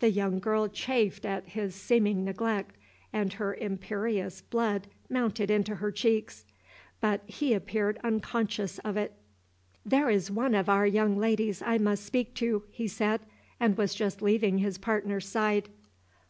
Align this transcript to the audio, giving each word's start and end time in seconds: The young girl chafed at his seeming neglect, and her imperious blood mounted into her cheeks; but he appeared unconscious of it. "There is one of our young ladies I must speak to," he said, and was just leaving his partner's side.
The 0.00 0.10
young 0.10 0.38
girl 0.38 0.66
chafed 0.66 1.26
at 1.26 1.44
his 1.48 1.74
seeming 1.74 2.24
neglect, 2.24 2.74
and 3.12 3.34
her 3.34 3.54
imperious 3.54 4.40
blood 4.40 4.86
mounted 5.10 5.50
into 5.50 5.74
her 5.74 5.92
cheeks; 5.92 6.46
but 7.02 7.20
he 7.26 7.52
appeared 7.52 8.00
unconscious 8.02 8.78
of 8.78 8.96
it. 8.96 9.12
"There 9.84 10.08
is 10.08 10.30
one 10.30 10.54
of 10.54 10.70
our 10.70 10.86
young 10.86 11.18
ladies 11.18 11.60
I 11.60 11.76
must 11.76 12.06
speak 12.06 12.34
to," 12.36 12.62
he 12.70 12.88
said, 12.88 13.20
and 13.60 13.76
was 13.76 13.94
just 13.94 14.22
leaving 14.22 14.56
his 14.56 14.78
partner's 14.78 15.28
side. 15.28 15.68